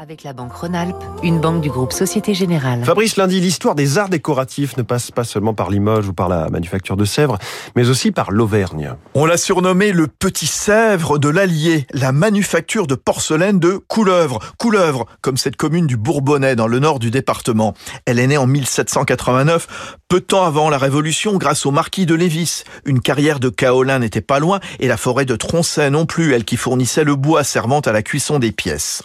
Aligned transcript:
Avec 0.00 0.22
la 0.22 0.32
Banque 0.32 0.52
Rhône-Alpes, 0.52 1.02
une 1.24 1.40
banque 1.40 1.60
du 1.60 1.70
groupe 1.70 1.92
Société 1.92 2.32
Générale. 2.32 2.84
Fabrice 2.84 3.16
Lundi, 3.16 3.40
l'histoire 3.40 3.74
des 3.74 3.98
arts 3.98 4.08
décoratifs 4.08 4.76
ne 4.76 4.82
passe 4.82 5.10
pas 5.10 5.24
seulement 5.24 5.54
par 5.54 5.70
Limoges 5.70 6.06
ou 6.06 6.12
par 6.12 6.28
la 6.28 6.48
manufacture 6.50 6.96
de 6.96 7.04
Sèvres, 7.04 7.36
mais 7.74 7.88
aussi 7.88 8.12
par 8.12 8.30
l'Auvergne. 8.30 8.94
On 9.14 9.26
l'a 9.26 9.36
surnommé 9.36 9.90
le 9.90 10.06
petit 10.06 10.46
Sèvres 10.46 11.18
de 11.18 11.28
l'Allier, 11.28 11.84
la 11.92 12.12
manufacture 12.12 12.86
de 12.86 12.94
porcelaine 12.94 13.58
de 13.58 13.80
Couleuvre. 13.88 14.38
Couleuvre, 14.56 15.06
comme 15.20 15.36
cette 15.36 15.56
commune 15.56 15.88
du 15.88 15.96
Bourbonnais 15.96 16.54
dans 16.54 16.68
le 16.68 16.78
nord 16.78 17.00
du 17.00 17.10
département. 17.10 17.74
Elle 18.06 18.20
est 18.20 18.28
née 18.28 18.38
en 18.38 18.46
1789, 18.46 19.96
peu 20.06 20.20
de 20.20 20.24
temps 20.24 20.44
avant 20.44 20.70
la 20.70 20.78
Révolution, 20.78 21.38
grâce 21.38 21.66
au 21.66 21.72
marquis 21.72 22.06
de 22.06 22.14
Lévis. 22.14 22.62
Une 22.84 23.00
carrière 23.00 23.40
de 23.40 23.48
kaolin 23.48 23.98
n'était 23.98 24.20
pas 24.20 24.38
loin 24.38 24.60
et 24.78 24.86
la 24.86 24.96
forêt 24.96 25.24
de 25.24 25.34
Troncet 25.34 25.90
non 25.90 26.06
plus, 26.06 26.34
elle 26.34 26.44
qui 26.44 26.56
fournissait 26.56 27.02
le 27.02 27.16
bois 27.16 27.42
servant 27.42 27.80
à 27.80 27.90
la 27.90 28.02
cuisson 28.02 28.38
des 28.38 28.52
pièces. 28.52 29.02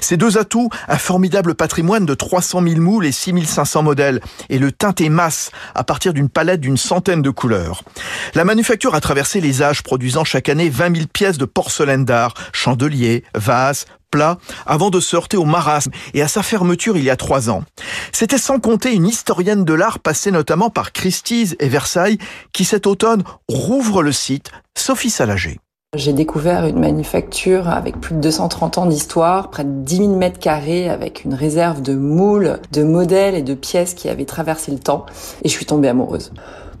Ces 0.00 0.16
deux 0.16 0.35
atouts, 0.36 0.70
un 0.88 0.98
formidable 0.98 1.54
patrimoine 1.54 2.06
de 2.06 2.14
300 2.14 2.62
000 2.62 2.80
moules 2.80 3.06
et 3.06 3.12
6500 3.12 3.82
modèles, 3.82 4.20
et 4.48 4.58
le 4.58 4.72
teinté 4.72 5.08
masse 5.08 5.50
à 5.74 5.84
partir 5.84 6.12
d'une 6.12 6.28
palette 6.28 6.60
d'une 6.60 6.76
centaine 6.76 7.22
de 7.22 7.30
couleurs. 7.30 7.82
La 8.34 8.44
manufacture 8.44 8.94
a 8.94 9.00
traversé 9.00 9.40
les 9.40 9.62
âges, 9.62 9.82
produisant 9.82 10.24
chaque 10.24 10.48
année 10.48 10.68
20 10.68 10.96
000 10.96 11.06
pièces 11.12 11.38
de 11.38 11.44
porcelaine 11.44 12.04
d'art, 12.04 12.34
chandeliers, 12.52 13.24
vases, 13.34 13.86
plats, 14.10 14.38
avant 14.66 14.90
de 14.90 15.00
se 15.00 15.16
heurter 15.16 15.36
au 15.36 15.44
marasme 15.44 15.90
et 16.14 16.22
à 16.22 16.28
sa 16.28 16.42
fermeture 16.42 16.96
il 16.96 17.04
y 17.04 17.10
a 17.10 17.16
trois 17.16 17.50
ans. 17.50 17.64
C'était 18.12 18.38
sans 18.38 18.60
compter 18.60 18.92
une 18.92 19.06
historienne 19.06 19.64
de 19.64 19.74
l'art 19.74 19.98
passée 19.98 20.30
notamment 20.30 20.70
par 20.70 20.92
Christie's 20.92 21.56
et 21.58 21.68
Versailles, 21.68 22.18
qui 22.52 22.64
cet 22.64 22.86
automne 22.86 23.24
rouvre 23.48 24.02
le 24.02 24.12
site, 24.12 24.50
Sophie 24.74 25.10
Salager. 25.10 25.58
J'ai 25.96 26.12
découvert 26.12 26.66
une 26.66 26.78
manufacture 26.78 27.70
avec 27.70 27.98
plus 27.98 28.14
de 28.14 28.20
230 28.20 28.76
ans 28.76 28.86
d'histoire, 28.86 29.48
près 29.48 29.64
de 29.64 29.70
10 29.70 29.96
000 29.96 30.16
mètres 30.16 30.38
carrés, 30.38 30.90
avec 30.90 31.24
une 31.24 31.32
réserve 31.32 31.80
de 31.80 31.94
moules, 31.94 32.58
de 32.72 32.82
modèles 32.82 33.34
et 33.34 33.40
de 33.40 33.54
pièces 33.54 33.94
qui 33.94 34.10
avaient 34.10 34.26
traversé 34.26 34.72
le 34.72 34.78
temps, 34.78 35.06
et 35.42 35.48
je 35.48 35.54
suis 35.54 35.64
tombée 35.64 35.88
amoureuse. 35.88 36.32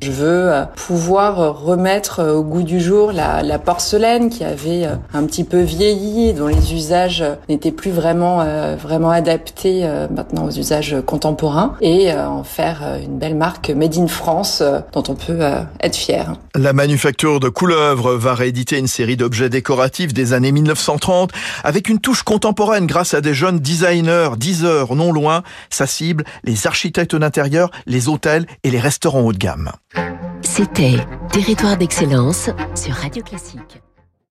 Je 0.02 0.10
veux 0.10 0.52
euh, 0.52 0.64
pouvoir 0.74 1.62
remettre 1.62 2.20
euh, 2.20 2.34
au 2.34 2.42
goût 2.42 2.62
du 2.62 2.80
jour 2.80 3.12
la, 3.12 3.42
la, 3.42 3.58
porcelaine 3.58 4.28
qui 4.28 4.44
avait 4.44 4.84
euh, 4.84 4.94
un 5.14 5.24
petit 5.24 5.44
peu 5.44 5.60
vieilli, 5.60 6.34
dont 6.34 6.48
les 6.48 6.74
usages 6.74 7.24
n'étaient 7.48 7.72
plus 7.72 7.90
vraiment 7.90 8.44
vraiment 8.76 9.10
adaptés 9.10 9.88
maintenant 10.10 10.46
aux 10.46 10.50
usages 10.50 10.96
contemporains, 11.04 11.74
et 11.80 12.12
en 12.12 12.44
faire 12.44 12.82
une 13.02 13.18
belle 13.18 13.34
marque 13.34 13.70
made 13.70 13.96
in 13.96 14.06
France 14.06 14.62
dont 14.92 15.02
on 15.08 15.14
peut 15.14 15.40
être 15.80 15.96
fier. 15.96 16.34
La 16.54 16.72
manufacture 16.72 17.40
de 17.40 17.48
Couleuvre 17.48 18.14
va 18.14 18.34
rééditer 18.34 18.78
une 18.78 18.86
d'objets 19.14 19.48
décoratifs 19.48 20.12
des 20.12 20.32
années 20.32 20.50
1930 20.50 21.30
avec 21.62 21.88
une 21.88 22.00
touche 22.00 22.24
contemporaine 22.24 22.88
grâce 22.88 23.14
à 23.14 23.20
des 23.20 23.34
jeunes 23.34 23.60
designers, 23.60 24.30
10 24.36 24.64
heures 24.64 24.96
non 24.96 25.12
loin, 25.12 25.44
sa 25.70 25.86
cible, 25.86 26.24
les 26.42 26.66
architectes 26.66 27.14
d'intérieur, 27.14 27.70
les 27.86 28.08
hôtels 28.08 28.46
et 28.64 28.70
les 28.70 28.80
restaurants 28.80 29.20
haut 29.20 29.32
de 29.32 29.38
gamme. 29.38 29.70
C'était 30.42 30.96
Territoire 31.30 31.76
d'excellence 31.76 32.50
sur 32.74 32.94
Radio 32.94 33.22
Classique. 33.22 33.82